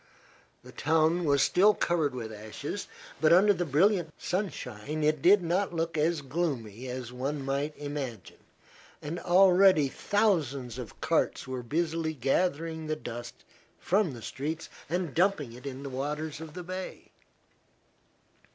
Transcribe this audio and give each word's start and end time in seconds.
The 0.63 0.71
town 0.71 1.25
was 1.25 1.43
still 1.43 1.75
covered 1.75 2.15
with 2.15 2.33
ashes, 2.33 2.87
but 3.21 3.31
under 3.31 3.53
the 3.53 3.65
brilliant 3.67 4.11
sunshine 4.17 5.03
it 5.03 5.21
did 5.21 5.43
not 5.43 5.75
look 5.75 5.95
as 5.95 6.23
gloomy 6.23 6.87
as 6.87 7.13
one 7.13 7.45
might 7.45 7.77
imagine, 7.77 8.39
and 8.99 9.19
already 9.19 9.89
thousands 9.89 10.79
of 10.79 10.99
carts 11.01 11.47
were 11.47 11.61
busily 11.61 12.15
gathering 12.15 12.87
the 12.87 12.95
dust 12.95 13.43
from 13.77 14.13
the 14.15 14.23
streets 14.23 14.69
and 14.89 15.13
dumping 15.13 15.53
it 15.53 15.67
in 15.67 15.83
the 15.83 15.87
waters 15.91 16.41
of 16.41 16.55
the 16.55 16.63
bay. 16.63 17.11